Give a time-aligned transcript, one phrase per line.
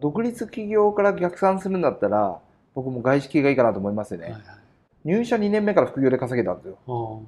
[0.00, 2.38] 独立企業から逆算するんだったら、
[2.74, 4.24] 僕も外資系がいいかなと思いますよね。
[4.24, 4.42] はいはい
[5.04, 7.22] 入社2年目から副業で稼げたんですよ。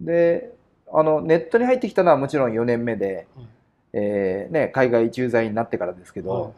[0.00, 0.54] で、
[0.92, 3.46] あの、ネットに入ってきたのはもちろん4年目で、はい
[3.92, 6.52] えーね、海外駐在になってからですけど、はいはい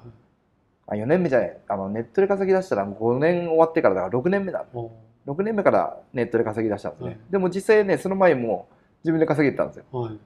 [0.89, 4.67] あ4年目じゃない、あの、ネットで稼ぎ出したら5年終わってからだから6年目だ。
[4.75, 4.91] おー
[5.27, 7.07] 6年目からネットで稼ぎ出したんですね。
[7.09, 8.69] はいでも実際ね、その前も
[9.05, 9.85] 自分で稼げてたんですよ。
[9.93, 10.19] はい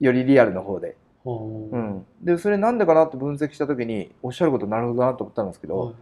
[0.00, 0.96] よりリアルの方で。
[1.36, 2.06] うん。
[2.22, 5.94] で、それなんでかなって分析したときに、おっしゃることなるほどなと思ったんですけど、はい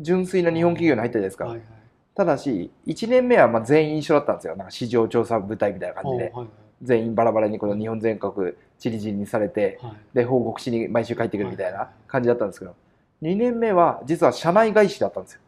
[0.00, 1.44] 純粋な日本企業に入ったじゃないですか。
[1.46, 1.66] はいはい
[2.14, 4.56] ただし、1年目はまあ全員一緒だったんですよ。
[4.56, 6.32] なんか市場調査部隊みたいな感じで。
[6.34, 6.46] はい
[6.82, 12.74] 全員バラバラにこの日本全国チリチリにされて、はいで、報告しに毎週帰ってくるみたいな感じだったんですけど、
[13.22, 15.40] 2年目は実は社内外資だったんですよ。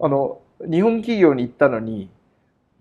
[0.00, 2.08] あの、日本企業に行ったのに、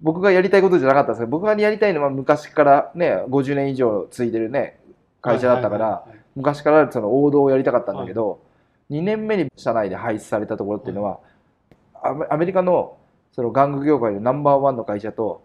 [0.01, 4.79] 僕がやりたいことじゃなかったんですけど、僕がやりたいのは昔からね、50年以上続いてるね、
[5.21, 6.05] 会社だったから、
[6.35, 8.39] 昔からその王道をやりたかったんだけど、
[8.91, 11.19] 2年目に社内で配出されたところっていうのは、
[12.29, 12.97] アメリカの
[13.31, 15.39] その玩具業界のナンバーワンの会社と、はい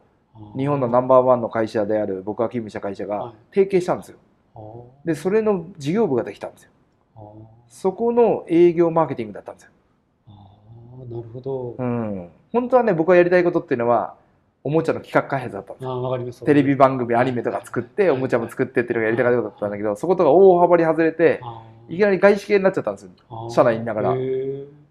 [0.57, 4.19] 日本のナンバーワンの会社である僕が勤務した会社がはい提携したんですよ。
[5.05, 6.71] で、それの事業部ができたんですよ。
[7.69, 9.71] そこの営業マーケティングだったんですよ。
[11.09, 12.31] なるほどうん。
[12.53, 14.15] 本当はね、僕がやりたいことっていうのは、
[14.63, 16.07] おもちゃの企画開発だったんですよ。
[16.07, 16.45] あかります。
[16.45, 21.41] テレビ番組、アニメとか作って、おもちゃも作ってっていうのがやりたかったことだったんだけど、そことが大幅に外れて、
[21.89, 23.11] いきなり外資系になっちゃったんですよ。
[23.51, 24.17] 社内にいながら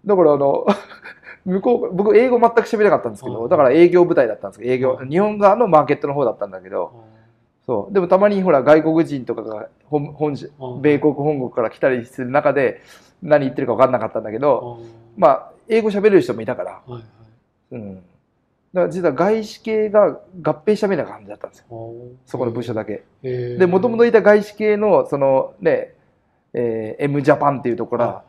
[0.04, 0.66] だからあの、
[1.44, 3.48] 向こう、僕英語全く喋れなかったんですけど、はい。
[3.48, 5.08] だから営業部隊だったんですけど、営業は、い。
[5.08, 6.92] 日本側のマーケットの方だったんだけど、
[7.66, 7.94] そう。
[7.94, 10.36] でもたまにほら外国人とかが本本
[10.82, 12.82] 米国本国から来たりする中で
[13.22, 17.02] 何言ってるか分かんなかったんだけあど、ーまあ、英語喋れる人もいたから、はいはい。
[17.72, 18.02] うん。
[18.72, 21.66] だから実は外資系が合併したみたいな感じだったんですよ。
[22.24, 23.02] そこの部署だけ。
[23.58, 25.94] で、もともといた外資系の、そのね、
[26.52, 28.24] えー M ジャパンっていうところは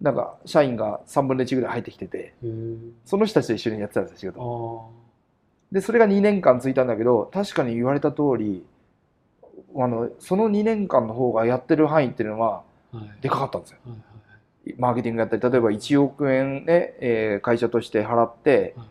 [0.00, 2.34] なんか社員が3分の1ぐらい入ってきてて、
[3.04, 4.90] その人たちと一緒にやってたんですよ、仕あ事。
[5.70, 8.64] ーで、それが2年間続いたんだけど、確かに言われた通り、
[9.76, 13.78] あの、その2年間の方がやってる範囲っていうのははいでかかったんですよ。
[13.86, 13.98] はい
[14.78, 18.86] マーケティングやったり、例えば1億円ね、えー会社として払ってはい、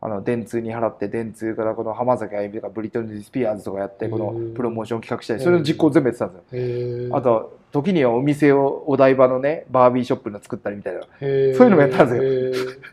[0.00, 7.16] あの、電通に払って、電通からこの浜崎あゆみとかブリトニー・スピアーズとかやって、このうんプロモーション企画したり、それの実行全部やってたんですよ。
[7.16, 12.74] あと、時にはお店をお台場のね、バービーショップの作ったりみたいな、そういうのもやったんですよ。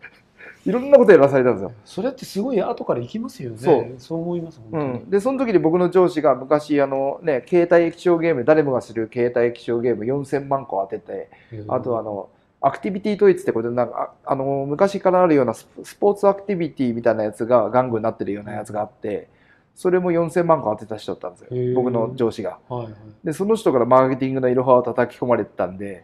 [0.66, 1.72] いろんなことやらされたんですよ。
[1.86, 3.58] それってすごい後から行きますよね。
[3.60, 3.86] そう。
[4.00, 5.06] そう思いますう本当に。
[5.06, 11.30] ん、でその時に僕の上司が昔あの、ね、携帯液晶ゲーム誰もがする携帯液晶ゲーム4000万個当てて
[11.68, 12.30] あとあの
[12.66, 19.30] アクティビティトイツってこれなんかああの昔からあるようなススポーツアクティビティみたいなやつが玩具になってるようなやつがあって
[19.76, 21.76] それも4000万個当てた人だったんですよ。
[21.76, 22.58] 僕の上司が。
[22.68, 22.94] はいはい。
[23.24, 26.04] でその人からマーケティングのいろはを叩き込まれてたんで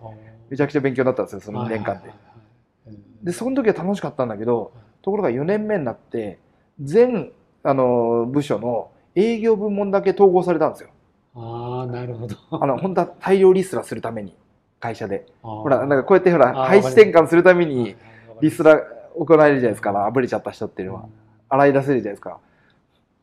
[0.51, 1.89] めちゃくちゃ勉強になったんですよその2年間で。
[1.89, 2.97] はいはいはいはい。
[3.23, 6.38] でその時は楽しかったんだけどところが4年目になって
[6.79, 7.31] 全
[7.63, 10.89] あの部署の営業部門だけ統合されたんですよ。
[11.35, 12.35] ああなるほど。
[12.51, 14.35] あの、本当は大量リストラするために、
[14.81, 15.25] 会社で。
[15.42, 17.96] ほほら、なんかこうやってほら、配置転換するために、
[18.42, 18.81] リストララ
[19.16, 21.06] 行えるじゃないですか、あぶれちゃった人っていうのは。
[21.47, 22.30] 洗い出せるじゃないですか。
[22.30, 22.42] だか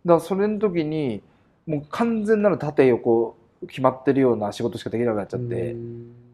[0.05, 1.23] らそれの時に、
[1.67, 3.37] もう完全なる縦横
[3.67, 5.81] 決まってるような仕事しかできなくなっちゃって、ま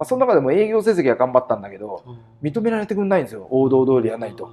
[0.01, 2.05] あ、その中でも営業成績は頑張ったんだけど、
[2.43, 4.51] 認められてくんないんですよ、王道通りやらないと。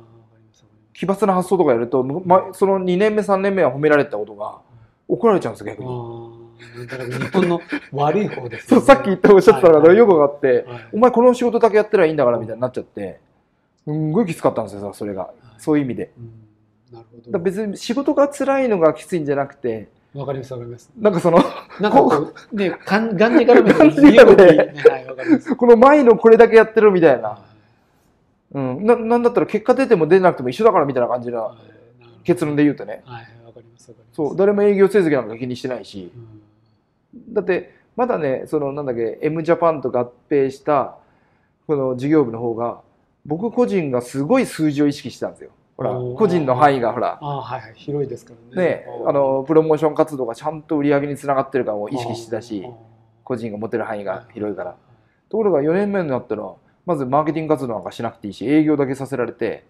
[0.94, 4.60] 奇抜な発想とかやると、ま、その2年目、3年目は褒められたことが
[5.08, 6.41] 怒られちゃうんですよ、逆に。
[6.62, 7.62] ああだから日本の
[7.92, 10.88] 悪い方ですそう、さっき言っておっしゃってたのがよく分かって、はい。
[10.94, 13.20] お前この仕事だけやってりゃいいんだからみたいになっちゃって、
[13.84, 15.32] すんごいきつかったんですよ、それが。
[15.58, 16.12] そういう意味で。
[16.18, 16.96] うん。
[16.98, 17.40] なるほど。
[17.40, 20.92] 別に仕事が辛いのがきついんじゃなくて、わかりますわかります。
[20.98, 21.40] なんかその、
[21.80, 25.56] なんかこうねかんがんじからめ がらめねはいわかります。
[25.56, 27.30] この前のこれだけやってるみたいな。
[27.30, 27.40] は
[28.52, 28.86] うん。
[28.86, 31.56] ななんだったら結果出ても出なくても一緒だからみたいな感じな
[32.26, 33.04] 結論で言うとね。
[33.06, 34.16] はいわかりますわかります。
[34.16, 36.12] そう、誰も営業成績なんか気にしてないし。
[36.14, 36.41] うん
[37.14, 40.98] だって、まだね、そのなんだっけ、M ジャパンと合併した、
[41.68, 42.81] この事業部の方が、
[43.25, 45.52] 僕個人がすごい数字を意識してたんですよ。
[45.78, 47.74] ほら、個人の範囲がほら、ああはいはい。
[47.75, 48.68] 広いですからね。
[48.69, 52.66] ね、あの、プロモーション活動がちゃんと売り上げにつながってるかを意識してたし
[53.24, 54.75] 個人が持てる範囲が広いから。
[55.30, 56.44] ところが4年目になったら、
[56.86, 59.66] まずマーケティング活動なんかしなくていいし、営業だけさせられて、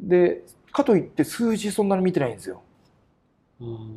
[0.00, 0.42] で、
[0.72, 2.62] かといって数字そんなに見てないんですよ。
[3.60, 3.96] うん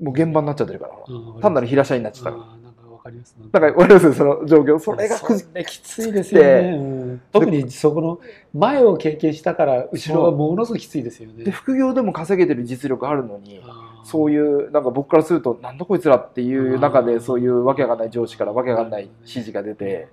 [0.00, 2.42] もう現場になっちゃってるから、うん単なる平社員になっちゃったから。
[2.44, 3.36] かわかります。
[3.52, 4.78] だから、わかりますその状況。
[4.78, 6.48] それがそれきついですよね、
[6.78, 6.82] う
[7.14, 7.20] ん。
[7.32, 8.20] 特にそこの
[8.54, 11.44] 前を経験したから後ろはものすごくきついですよね。
[11.44, 13.62] で、副業でも稼げてる実力あるのに、
[14.04, 20.08] そういう、なんか僕からすると、なんだこいつらっていう中で、そういうわけわかんない上司からわけわかんない指示が出て、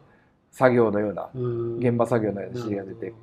[0.51, 1.77] 作業のようなうん。
[1.77, 3.13] 現場作業のような指示が出て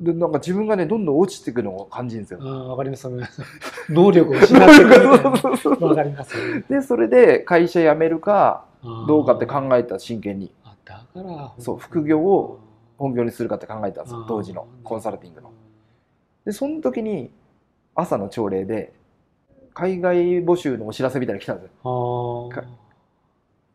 [0.00, 3.06] でなんか自分がねどんどん落ちていくのを感じるんですよわかります。
[3.06, 3.42] わかります
[3.90, 5.18] 能力を失っていな。
[5.18, 6.64] そうそうそうわかります。
[6.68, 8.64] でそれで会社辞めるか
[9.06, 12.60] どうかって考えた真剣にあだからそう副業を
[12.96, 15.52] 本業にするかって考えたんですよ当時のコンサルティングの。
[16.46, 17.30] でその時に
[17.94, 18.94] 朝の朝礼で
[19.74, 22.50] 海外募集のお知らせみたいなの来たんですよ。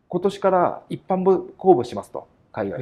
[0.07, 2.79] 今年から一般募公募しますと海へ外。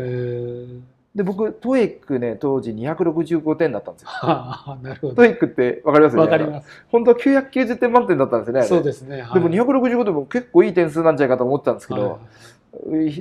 [1.15, 4.10] ーで僕トエックね当時265点だったんですよ。
[4.81, 5.25] なるほどト。
[5.25, 6.31] エックってわかりますよね？
[6.31, 6.68] わかります。
[6.92, 8.63] 本当は990点満点だったんですよね。
[8.63, 9.21] そうですね。
[9.21, 12.19] はいでも265点も結構いい点数なんじゃないかと思ってたんですけど、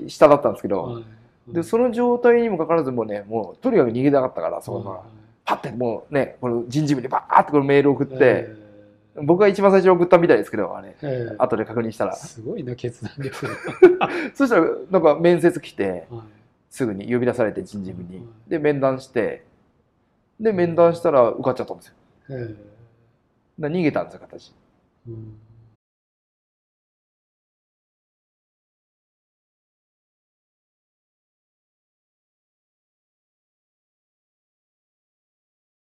[0.08, 1.04] 下だったんですけど、はいはい
[1.48, 5.04] でその状態にもかかわらずもうねもうとにかく逃げたかったからそこから、はい
[5.44, 8.56] パッてもうねこの人事部にバーってこのメール送って、え
[9.24, 13.46] 僕が一番最初に送ったみたいですけどあれーえー後で確認したらすごいな決断力。
[14.34, 16.20] そしたらなんか面接来てはい
[16.72, 18.16] すぐに呼び出されて人事部に。
[18.16, 19.44] うんで面談して。
[20.40, 21.94] で面談したら受かっちゃったんですよ。
[22.30, 23.69] えー。
[23.69, 24.54] 逃げたんですよ形
[25.06, 25.34] うん